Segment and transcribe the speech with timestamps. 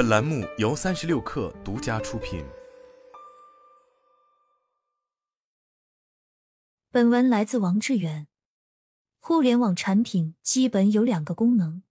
[0.00, 2.42] 本栏目由三十六氪独家出品。
[6.90, 8.26] 本文来自王志远。
[9.18, 11.82] 互联网产品基本有两个功能：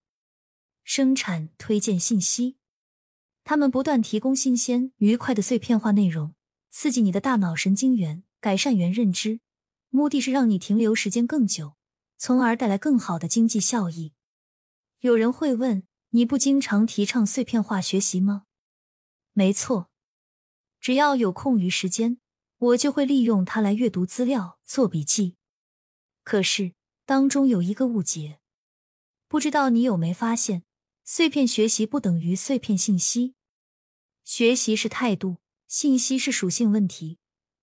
[0.84, 2.58] 生产、推荐信息。
[3.44, 6.34] 他们不断提供新鲜、愉快的碎片化内容，
[6.72, 9.40] 刺激你的大脑神经元，改善元认知，
[9.90, 11.76] 目的是让你停留时间更久，
[12.18, 14.16] 从而带来更好的经济效益。
[15.02, 18.46] 有人会问：你不经常提倡碎片化学习吗？
[19.34, 19.92] 没错，
[20.80, 22.20] 只要有空余时间，
[22.58, 25.36] 我就会利用它来阅读资料、做笔记。
[26.24, 26.74] 可是
[27.06, 28.40] 当中有一个误解，
[29.28, 30.64] 不知道你有没发现，
[31.04, 33.36] 碎片学习不等于碎片信息。
[34.24, 35.38] 学习是态度，
[35.68, 37.20] 信息是属性问题。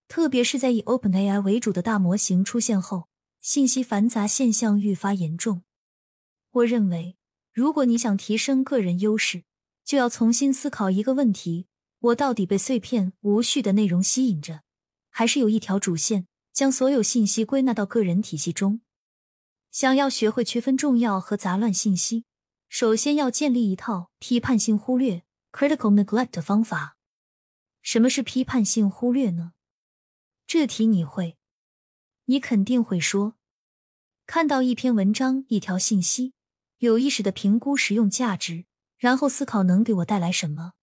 [0.06, 3.08] 特别是在以 OpenAI 为主的大模型出现后，
[3.40, 5.64] 信息繁杂现象愈发严重。
[6.52, 7.15] 我认为。
[7.56, 9.44] 如果你想提升个人优势，
[9.82, 11.68] 就要重新思考一个问题：
[12.00, 14.60] 我到底被碎片无序的内容吸引着，
[15.08, 18.82] 还是有一条主线，将所有信息归纳到个人体系中？
[19.70, 22.26] 想要学会区分重要和杂乱信息，
[22.68, 26.98] 首先要建立一套批判性忽略 （critical neglect） 的方法。
[27.80, 29.52] 什么是批判性忽略呢？
[30.46, 31.38] 这题你会？
[32.26, 33.38] 你肯定会说，
[34.26, 36.34] 看到一篇文章、一条信息。
[36.78, 38.66] 有意识的评估实用价值，
[38.98, 40.74] 然后思考能给我带来什么。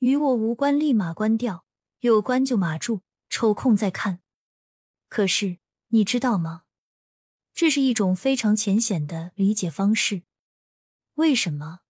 [0.00, 1.64] 与我无关，立马关掉；
[2.00, 4.20] 有关就码住，抽空再看。
[5.08, 6.64] 可是你知道吗？
[7.54, 10.24] 这是一种非常浅显的理解方式。
[11.14, 11.80] 为什么？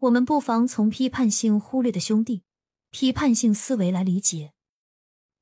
[0.00, 2.44] 我们不妨从批判性忽略的兄弟——
[2.90, 4.52] 批判性思维来理解。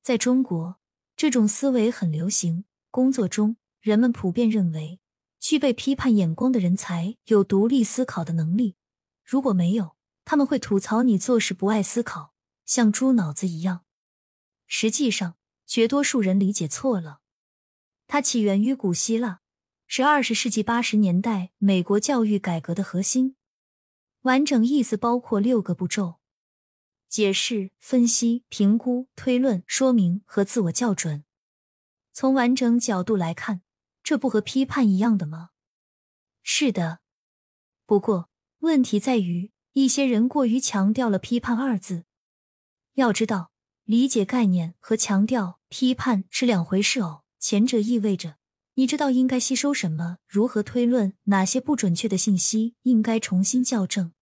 [0.00, 0.78] 在中国，
[1.16, 2.64] 这种思维很流行。
[2.92, 5.00] 工作中，人们普遍认为。
[5.43, 8.77] 具备批判眼光的人才有独立思考的能力，
[9.25, 12.33] 如果没有，他们会吐槽你做事不爱思考，
[12.65, 13.84] 像猪脑子一样。
[14.69, 15.34] 实际上，
[15.67, 17.23] 绝多数人理解错了。
[18.07, 19.41] 它起源于古希腊，
[19.89, 23.34] 是二十世纪八十年代美国教育改革的核心。
[24.21, 26.21] 完整意思包括六个步骤：
[27.09, 31.25] 解释、分析、评估、推论、说明和自我校准。
[32.12, 33.62] 从完整角度来看。
[34.03, 35.51] 这不和批判一样的吗？
[36.43, 37.01] 是的，
[37.87, 42.05] 不过问题在于一些人过于强调了“批判”二字。
[42.95, 43.53] 要知道，
[43.85, 47.23] 理解概念和强调批判是两回事哦。
[47.39, 48.37] 前者意味着
[48.75, 54.13] 你知道应该吸收什么，如何推论，哪些不准确的信息应该重新校正，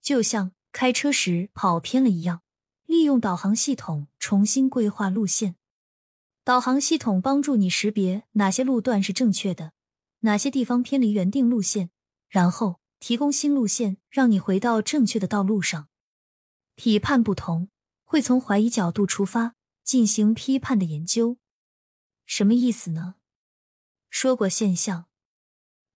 [0.00, 2.42] 就像开车时跑偏了一样，
[2.86, 5.56] 利用导航系统重新规划路线。
[6.42, 9.72] 导航系统帮助你识别哪些路段是正确的，
[10.20, 11.90] 哪些地方偏离原定路线，
[12.28, 15.88] 然后提供新路线，让你回到正确的道路上。
[16.74, 17.68] 批判不同，
[18.04, 21.36] 会从怀疑角度出发进行批判的研究。
[22.24, 23.16] 什么意思呢？
[24.08, 25.06] 说过现象。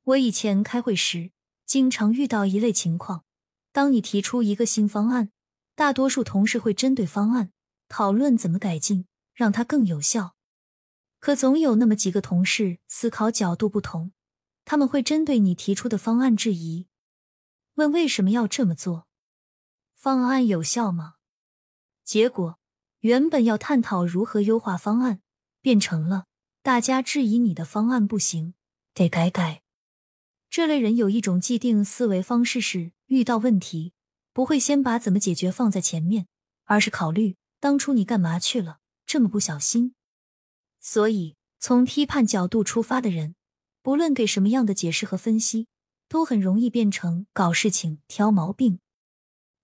[0.03, 1.32] 我以前开会时
[1.65, 3.25] 经常遇到一类情况：
[3.72, 5.31] 当你提出一个新方案，
[5.75, 7.50] 大多数同事会针对方案
[7.88, 10.34] 讨论怎么改进，让它更有效。
[11.19, 14.12] 可总有那么几个同事思考角度不同，
[14.65, 16.87] 他们会针对你提出的方案质疑，
[17.75, 19.06] 问为什么要这么做？
[19.94, 21.15] 方案有效吗？
[22.05, 22.59] 结果
[23.00, 25.23] 原本要探讨如何优化方案，
[25.62, 26.27] 变成了
[26.62, 28.55] 大家质疑你的方案不行，
[28.93, 29.62] 得改改。
[30.50, 33.94] 这类人有一种既定思维方式，是遇到问题
[34.33, 36.27] 不会先把怎么解决放在前面，
[36.65, 38.81] 而是考虑当初你干嘛去了，
[39.15, 39.95] 这么不小心。
[40.81, 43.37] 所以，从批判角度出发的人，
[43.81, 45.69] 不论给什么样的解释和分析，
[46.09, 48.81] 都很容易变成搞事情、挑毛病。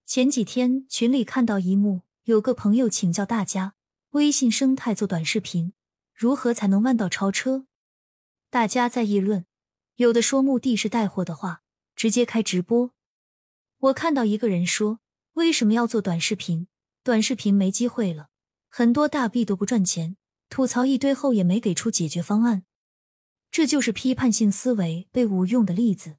[0.07, 3.75] 前几天群里看到一幕，有个朋友请教大家：
[4.11, 5.73] 微信生态做短视频，
[6.15, 7.67] 如何才能弯道超车？
[8.51, 9.47] 大家在议论，
[9.97, 11.65] 有的说目的是带货的话，
[11.97, 12.93] 直接开直播。
[13.79, 15.01] 我看到一个人说：
[15.33, 16.69] 为什么要做短视频？
[17.03, 18.29] 短视频没机会了，
[18.71, 20.17] 很多大 B 都不赚钱。
[20.49, 22.65] 吐槽一堆后也没给出解决方案，
[23.53, 26.17] 这就是批判性思维被误用的例子。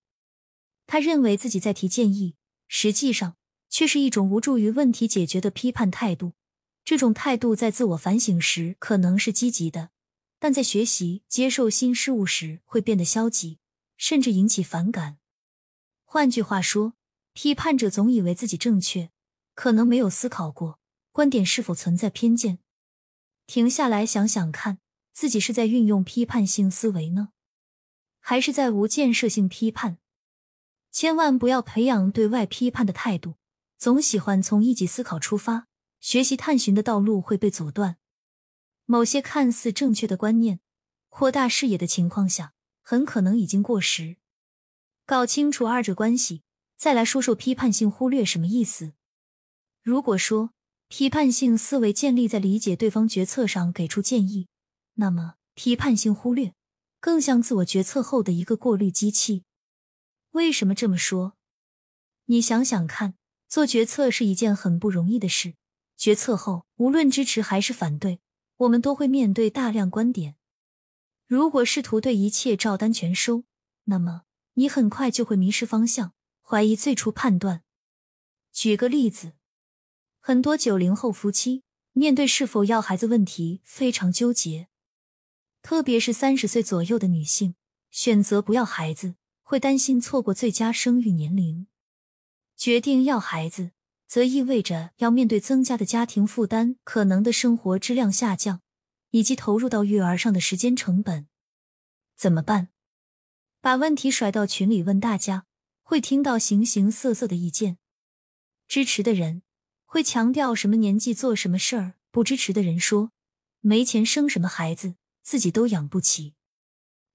[0.88, 2.36] 他认为自己在提建议，
[2.70, 3.36] 实际上
[3.70, 6.32] 却是一种无助于问题解决的批判态度。
[6.86, 9.90] 这种态度在自我反省时可能是积极的，
[10.40, 13.60] 但在学习、接受新事物时会变得消极，
[13.98, 15.18] 甚至引起反感。
[16.06, 16.94] 换句话说，
[17.34, 19.12] 批判者总以为自己正确，
[19.54, 20.80] 可能没有思考过
[21.12, 22.60] 观点是否存在偏见。
[23.46, 24.80] 停下来想想看，
[25.12, 27.30] 自己是在运用批判性思维呢，
[28.20, 29.98] 还是在无建设性批判？
[30.92, 33.36] 千万不要培养对外批判的态度，
[33.78, 35.68] 总喜欢从一己思考出发，
[36.00, 37.98] 学习探寻的道路会被阻断。
[38.86, 40.60] 某些看似正确的观念，
[41.10, 44.18] 扩大视野的情况下，很可能已经过时。
[45.06, 46.44] 搞清楚二者关系，
[46.78, 48.94] 再来说说批判性忽略什么意思。
[49.82, 50.54] 如果说
[50.92, 54.50] 批判性思维建立在理解对方决策上给出建议，
[54.96, 56.54] 那么批判性忽略
[57.00, 59.46] 更像自我决策后的一个过滤机器。
[60.32, 61.38] 为什么这么说？
[62.26, 63.14] 你想想看，
[63.48, 65.54] 做决策是一件很不容易的事。
[65.96, 68.20] 决策后，无论支持还是反对。
[68.58, 70.36] 我们都会面对大量观点，
[71.26, 73.46] 如果试图对一切照单全收，
[73.86, 74.24] 那么
[74.56, 76.12] 你很快就会迷失方向，
[76.42, 77.64] 怀疑最初判断。
[78.52, 79.32] 举个例子，
[80.32, 84.70] 很多九零后夫妻面对是否要孩子问题非常纠结，
[85.62, 87.56] 特别是三十岁左右的女性，
[87.90, 91.68] 选择不要孩子会担心错过最佳生育年龄，
[92.56, 93.72] 决定要孩子。
[94.08, 98.62] 则意味着要面对增加的家庭负担、可能的生活质量下降，
[99.10, 101.28] 以及投入到育儿上的时间成本。
[102.16, 102.70] 怎么办？
[103.60, 105.46] 把问题甩到群里问大家，
[105.82, 107.80] 会听到形形色色的意见。
[108.70, 109.42] 支持的人
[109.94, 113.12] 会强调什么年纪做什么事儿，不支持的人说
[113.60, 116.34] 没钱生什么孩子，自己都养不起。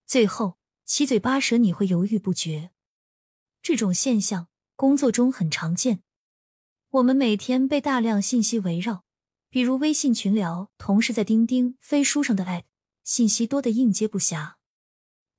[0.04, 2.72] 最后七嘴八舌，你会犹豫不决。
[3.62, 6.02] 这种现象工作中很常见。
[6.90, 9.06] 我们每天被大量信息围绕，
[9.48, 12.66] 比如微信群聊、同事在钉钉、飞书上的爱，
[13.02, 14.56] 信息多的应接不暇。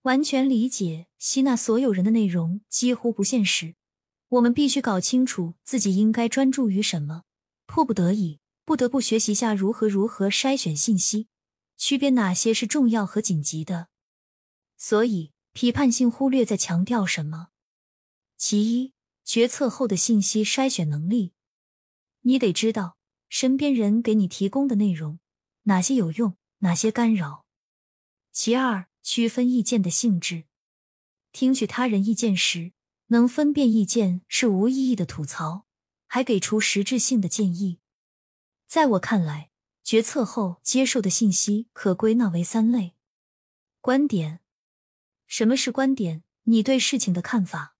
[0.01, 3.75] 完全理解吸纳所有人的内容几乎不现实。
[4.29, 7.25] 我们必须搞清楚自己应该专注于什么，
[7.67, 11.27] 迫不得已不得不学习下如何如何筛选信息，
[11.77, 13.89] 区别哪些是重要和紧急的。
[14.77, 17.49] 所以，批判性忽略在强调什么？
[18.35, 18.93] 其一，
[19.23, 21.33] 决策后的信息筛选能力。
[22.21, 22.97] 你得知道
[23.29, 25.19] 身边人给你提供的内容
[25.63, 27.45] 哪些有用，哪些干扰。
[28.31, 30.45] 其二，区分意见的性质。
[31.31, 32.73] 听取他人意见时，
[33.07, 35.66] 能分辨意见是无意义的吐槽，
[36.07, 37.79] 还给出实质性的建议。
[38.65, 39.51] 在我看来，
[39.83, 42.95] 决策后接受的信息可归纳为三类：
[43.79, 44.41] 观点。
[45.27, 46.23] 什么是观点？
[46.43, 47.75] 你对事情的看法。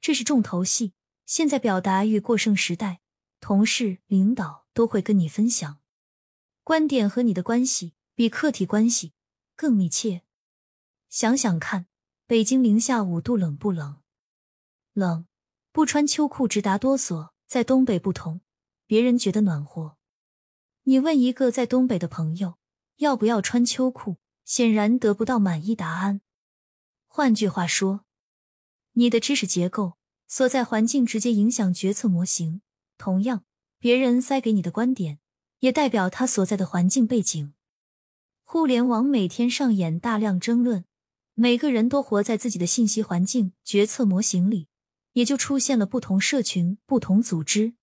[0.00, 0.94] 这是重头戏。
[1.24, 3.00] 现在表达欲过剩时代。
[3.40, 5.80] 同事、领导都会跟你分享
[6.62, 9.12] 观点，和你的关系比客体关系
[9.54, 10.22] 更密切。
[11.10, 11.86] 想想看，
[12.26, 14.00] 北京零下五度，冷不冷？
[14.94, 15.26] 冷，
[15.72, 17.33] 不穿秋裤直打哆嗦。
[17.46, 18.40] 在东北不同，
[18.86, 19.96] 别人觉得暖和。
[20.84, 22.58] 你问一个在东北的朋友
[22.96, 26.20] 要不要穿秋裤，显然得不到满意答案。
[27.06, 28.04] 换句话说，
[28.92, 29.94] 你的知识结构
[30.26, 32.60] 所在环境直接影响决策模型。
[32.98, 33.44] 同样，
[33.78, 35.18] 别人塞给你的观点，
[35.60, 37.54] 也代表他所在的环境背景。
[38.42, 40.84] 互联网每天上演大量争论，
[41.34, 44.68] 每个人都活在自己的信息环境、决策模型里，
[45.14, 47.74] 也就出现了不同社群、不同组织。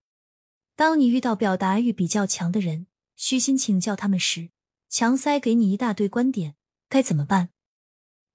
[0.77, 4.51] 当你遇到表达欲比较强的人，虚心请教他们时，
[4.87, 6.55] 强塞给你一大堆观点，
[6.87, 7.49] 该怎么办？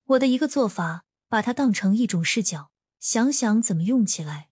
[0.05, 2.71] 我的一个做法，把它当成一种视角，
[3.01, 4.51] 想想怎么用起来。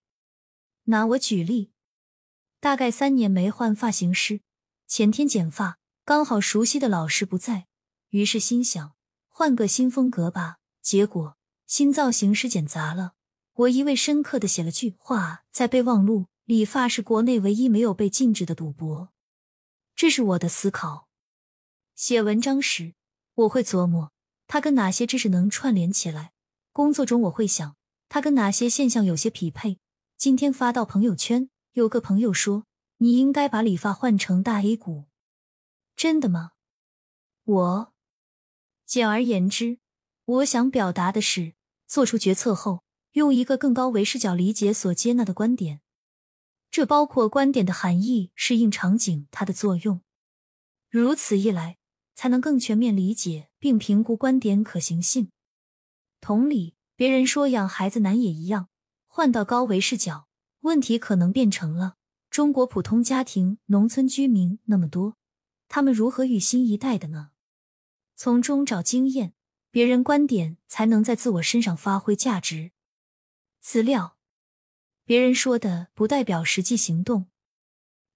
[0.85, 1.71] 拿我举例。
[2.59, 4.41] 大概三年没换发型师，
[4.87, 7.67] 前天剪发，刚好熟悉的老师不在，
[8.09, 8.93] 于是心想
[9.27, 10.57] 换个新风格吧。
[10.81, 13.14] 结果新造型师剪砸了，
[13.55, 19.13] 我一味深刻的写了句话在备忘录：理发是国内唯一没有被禁止的赌博。
[19.95, 21.07] 这是我的思考。
[21.95, 22.95] 写文章时，
[23.35, 24.11] 我会琢磨
[24.45, 26.31] 它跟哪些知识能串联起来；
[26.73, 27.77] 工作中，我会想
[28.09, 29.79] 它跟哪些现象有些匹配。
[30.17, 31.49] 今天发到朋友圈。
[31.73, 32.65] 有个朋友说
[32.99, 35.07] ：“你应该把理发换成大 A 股。”
[35.97, 36.51] 真的吗？
[37.43, 37.93] 我
[38.85, 39.79] 简而言之，
[40.23, 41.53] 我想表达的是，
[41.85, 42.84] 做出决策后，
[43.15, 45.79] 用一个更高维视角理解所接纳的观点。
[46.69, 50.01] 这包括观点的含义、适应场景、它的作用。
[50.89, 51.77] 如此一来，
[52.13, 55.31] 才能更全面理解并评估观点可行性。
[56.19, 58.67] 同理，别人说养孩子难也一样，
[59.07, 60.27] 换到高维视角。
[60.61, 61.95] 问题可能变成了
[62.29, 65.15] 中国普通家庭、农村居民那么多，
[65.69, 67.29] 他们如何与新一代的呢？
[68.17, 69.33] 从中找经验，
[69.71, 72.71] 别人观点才能在自我身上发挥价值。
[73.67, 74.15] 资料，
[75.05, 77.25] 别人说的不代表实际行动，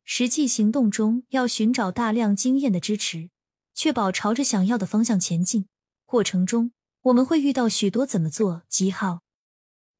[0.04, 3.32] 实际行动中要寻找大量经验的支持，
[3.74, 5.68] 确保朝着想要的方向前进。
[6.06, 9.24] 过程中我们会遇到许多怎么做记号。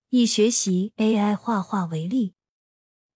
[0.10, 2.36] 以学习 AI 画画为例。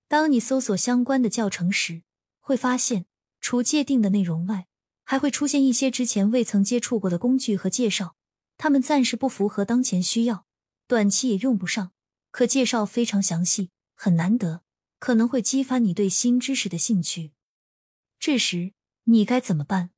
[0.07, 2.01] 当你搜索相关的教程时，
[2.39, 3.05] 会发现
[3.39, 4.65] 除界定的内容外，
[5.03, 8.15] 还会出现一些之前未曾接触过的工具和介绍，
[8.57, 10.47] 它们暂时不符合当前需要，
[10.87, 11.92] 短期也用不上，
[12.33, 14.63] 可介绍非常详细，很难得，
[14.97, 17.31] 可能会激发你对新知识的兴趣。
[18.19, 18.73] 这时
[19.03, 19.91] 你该怎么办？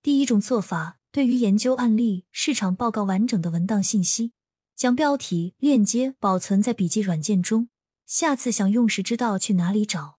[0.00, 4.32] 第一种做法，对于研究案例、市场报告完整的文档信息，
[4.74, 7.68] 将标题、链接保存在笔记软件中，
[8.06, 10.18] 下次想用时知道去哪里找。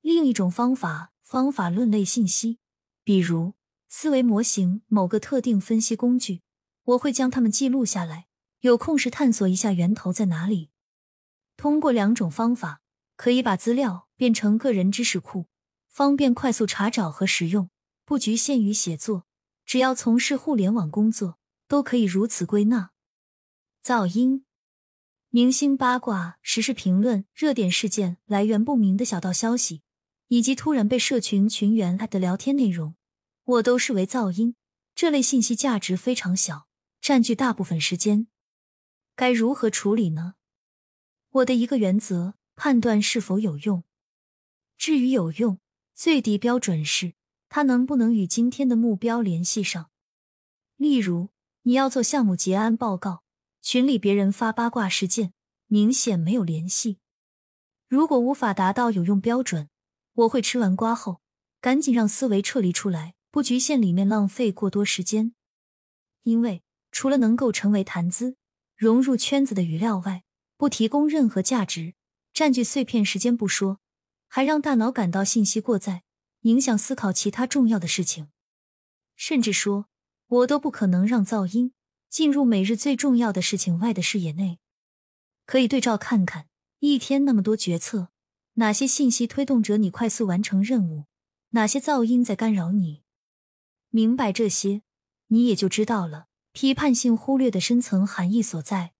[0.00, 2.60] 另一种方法，方法论类信息。
[3.02, 3.54] 比如
[3.88, 6.42] 思维模型某个特定分析工具，
[6.84, 8.25] 我会将它们记录下来，
[8.66, 10.70] 有空时探索一下源头在哪里。
[11.56, 12.82] 通过两种方法，
[13.16, 15.46] 可以把资料变成个人知识库，
[15.88, 17.70] 方便快速查找和使用，
[18.04, 19.24] 不局限于写作。
[19.64, 22.90] 只要从事互联网工作，都可以如此归纳。
[23.82, 24.44] 噪音、
[25.30, 29.82] 明星八卦、时事评论、热点事件、来源不明的小道消息。
[30.28, 32.96] 以及突然被社群群员的聊天内容，
[33.44, 34.56] 我都视为噪音。
[34.92, 36.66] 这类信息价值非常小，
[37.00, 38.26] 占据大部分时间。
[39.16, 40.34] 该如何处理呢？
[41.30, 43.82] 我的一个原则：判断是否有用。
[44.76, 45.58] 至于有用，
[45.94, 47.14] 最低标准是
[47.48, 49.90] 它能不能与今天的目标联系上。
[50.76, 51.30] 例如，
[51.62, 53.22] 你要做项目结案报告，
[53.62, 55.32] 群里别人发八卦事件，
[55.66, 56.98] 明显没有联系。
[57.88, 59.70] 如果无法达到有用标准，
[60.12, 61.22] 我会吃完瓜后，
[61.62, 65.34] 赶紧让思维撤离出来，不局限里面浪费过多时间。
[66.24, 68.36] 因为除了能够成为谈资、
[68.76, 70.22] 融入圈子的语料外，
[70.58, 71.94] 不提供任何价值，
[72.34, 73.80] 占据碎片时间不说，
[74.28, 76.04] 还让大脑感到信息过载，
[76.42, 78.28] 影响思考其他重要的事情。
[79.14, 79.86] 甚至说，
[80.26, 81.72] 我都不可能让噪音
[82.10, 84.58] 进入每日最重要的事情外的视野内。
[85.46, 86.48] 可以对照看看，
[86.80, 88.10] 一天那么多决策。
[88.58, 91.04] 哪些信息推动着你快速完成任务？
[91.50, 93.02] 哪些噪音在干扰你？
[93.88, 94.82] 明白这些，
[95.28, 96.26] 你也就知道了
[96.56, 98.94] 批判性忽略的深层含义所在。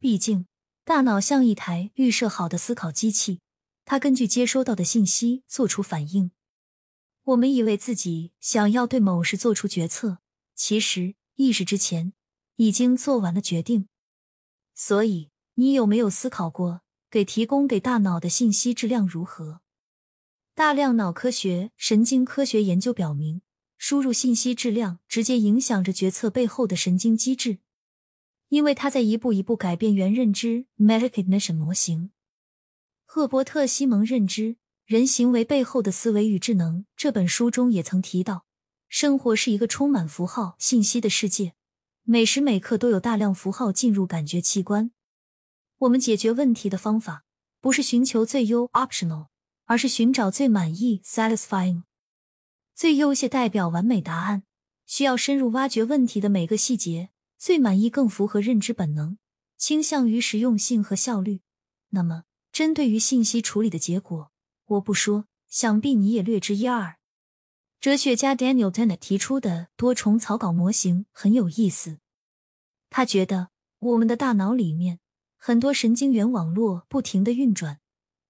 [0.00, 0.48] 毕竟，
[0.82, 3.40] 大脑像一台预设好的思考机器，
[3.84, 6.32] 它根据接收到的信息做出反应。
[7.22, 10.18] 我们以为自己想要对某事做出决策，
[10.56, 12.12] 其实意识之前
[12.56, 13.86] 已经做完了决定。
[14.74, 16.80] 所以，你有没有思考过？
[17.08, 19.60] 给提供给大脑的信息质量如何？
[20.56, 23.42] 大量脑科学、神经科学研究表明，
[23.86, 27.58] 输入信息质量直接影响着决策背后的神经机制，
[28.48, 32.10] 因为它在一步一步改变原认知 （metacognition） 模型。
[33.04, 38.46] 赫伯特·西蒙《认知人行为背后的思维与智能》这本书中也曾提到，
[38.88, 41.52] 生活是一个充满符号信息的世界，
[42.04, 44.92] 每时每刻都有大量符号进入感觉器官。
[45.80, 47.26] 我们解决问题的方法
[47.60, 49.26] 不是寻求最优 （optional），
[49.66, 51.82] 而是寻找最满意 （satisfying）。
[52.74, 54.42] 最优秀代表完美答案，
[54.84, 59.16] 需要深入挖掘问题的每个细节；最满意更符合认知本能，
[59.56, 61.42] 倾向于实用性和效率。
[61.90, 64.32] 那么，针对于信息处理的结果，
[64.66, 66.96] 我不说，想必你也略知一二。
[67.80, 71.98] 哲学家 Daniel Dennett 提出的多重草稿模型很有意思。
[72.90, 74.98] 他觉得我们的大脑里面。
[75.36, 77.78] 很多神经元网络不停的运转，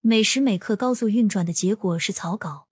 [0.01, 2.67] 每时每刻高速运转的结果是草稿。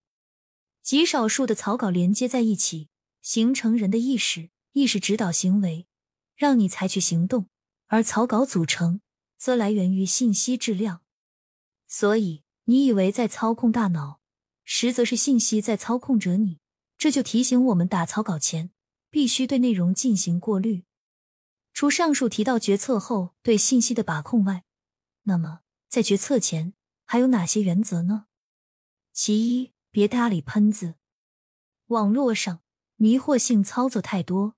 [0.83, 2.89] 极少数的草稿连接在一起，
[3.21, 5.87] 形成人的意识，意识指导行为，
[6.35, 7.49] 让你采取行动。
[7.87, 9.01] 而草稿组成，
[9.37, 11.03] 则来源于信息质量。
[11.87, 14.21] 所以，你以为在操控大脑，
[14.65, 16.59] 实则是信息在操控着你。
[16.97, 18.71] 这就提醒我们，打草稿前
[19.11, 20.85] 必须对内容进行过滤。
[21.75, 24.65] 除上述提到决策后对信息的把控外，
[25.25, 26.73] 那么在决策前
[27.05, 28.27] 还有哪些原则呢？
[29.13, 30.95] 其一，别搭理喷子。
[31.89, 32.61] 网络上
[32.97, 34.55] 迷惑性操作太多，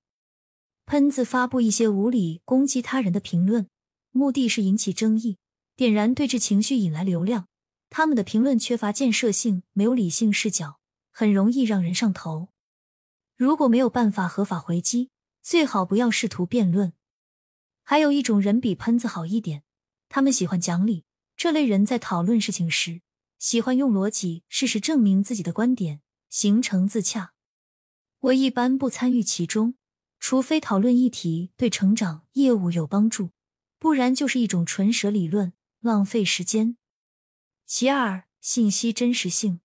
[0.85, 3.67] 喷子发布一些无理攻击他人的评论，
[4.11, 5.37] 目的是引起争议，
[5.75, 7.47] 点燃对峙情绪，引来流量。
[7.89, 10.79] 他们的评论缺乏建设性，没有理性视角，
[11.11, 12.47] 很容易让人上头。
[13.35, 15.09] 如果没有办法合法回击，
[15.41, 16.93] 最好不要试图辩论。
[17.83, 19.63] 还有一种人比喷子好一点，
[20.07, 21.03] 他们喜欢讲理。
[21.35, 23.01] 这类人在讨论事情时，
[23.37, 27.33] 喜欢用逻辑、事实证明自己的观点，形成自洽。
[28.19, 29.75] 我一般不参与其中，
[30.19, 33.31] 除非讨论议题对成长、业务有帮助，
[33.77, 36.77] 不然就是一种纯舌理论，浪费时间。
[37.65, 39.61] 其二，信息真实性。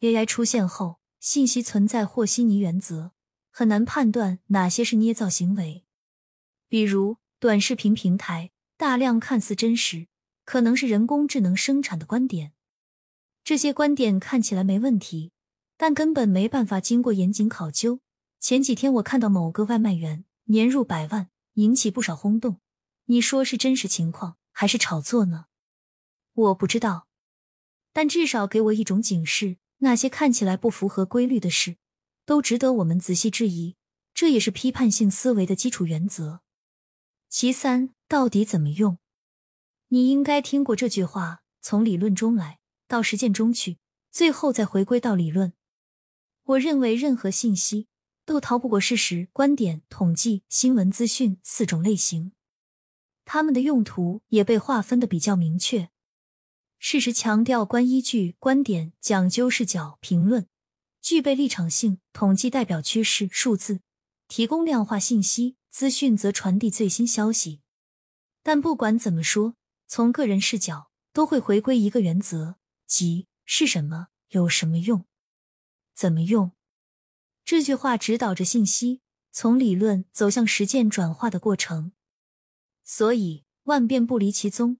[0.00, 3.12] AI 出现后，信息存在和稀泥原则，
[3.50, 5.84] 很难判断哪些是捏造行为，
[6.68, 7.18] 比如。
[7.40, 10.08] 短视频平台大量看似真实，
[10.46, 12.54] 可能是人工智能生产的观点。
[13.44, 15.30] 这些观点看起来没问题，
[15.76, 18.00] 但根本没办法经过严谨考究。
[18.40, 22.62] 前几天我看到某个外卖员年入百万，引起不少轰动。
[23.04, 25.44] 你说是真实情况还是炒作呢？
[26.32, 27.06] 我不知道，
[27.92, 31.76] 但至少给我一种警示：那些看起来不符合规律的事，
[32.24, 33.76] 都值得我们仔细质疑。
[34.14, 36.40] 这也是批判性思维的基础原则。
[37.28, 38.96] 其三，到底怎么用？
[39.88, 43.78] 你应该听过这句话：从理论中来到实践中去，
[44.10, 45.52] 最后再回归到理论。
[46.44, 47.88] 我认为任何信息
[48.24, 52.32] 都逃不过事实、观点、统计、新闻资讯四种类型，
[53.24, 55.88] 它们的用途也被划分的比较明确。
[56.78, 60.46] 事实强调观依据，观点讲究视角评论，
[61.00, 63.80] 具备立场性；统计代表趋势数字，
[64.28, 65.56] 提供量化信息。
[65.74, 67.60] 资讯则传递最新消息，
[68.44, 69.56] 但不管怎么说，
[69.88, 72.58] 从个人视角都会回归一个原则，
[72.96, 75.04] 即是什么有什么用，
[75.96, 76.52] 怎么用。
[77.44, 79.00] 这句话指导着信息
[79.32, 81.90] 从理论走向实践转化的过程。
[82.84, 84.78] 所以万变不离其宗，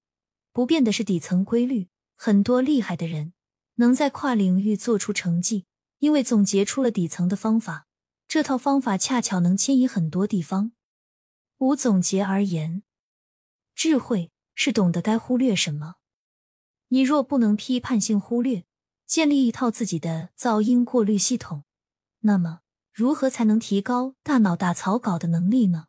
[0.52, 1.88] 不变的是底层规律。
[2.14, 3.34] 很多厉害的人
[3.74, 5.66] 能在跨领域做出成绩，
[5.98, 7.88] 因为总结出了底层的方法。
[8.28, 10.70] 这套方法恰巧能迁移很多地方。
[11.58, 12.84] 无总结而言，
[13.74, 15.96] 智慧是懂得该忽略什么。
[16.88, 18.64] 你若不能批判性忽略，
[19.06, 21.64] 建立一套自己的噪音过滤系统，
[22.20, 22.60] 那么
[22.92, 25.86] 如何才能提高大脑打草稿的能力呢？